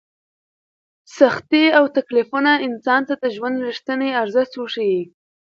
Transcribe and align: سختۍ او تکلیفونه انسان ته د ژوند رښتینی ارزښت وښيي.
سختۍ 1.17 1.65
او 1.77 1.85
تکلیفونه 1.97 2.51
انسان 2.67 3.01
ته 3.07 3.13
د 3.21 3.23
ژوند 3.35 3.57
رښتینی 3.67 4.09
ارزښت 4.21 4.53
وښيي. 4.55 5.01